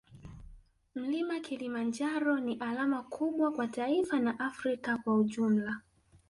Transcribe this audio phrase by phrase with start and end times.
[0.95, 5.81] mlima Kilimanjaro ni alama kubwa kwa taifa na afrika kwa ujumla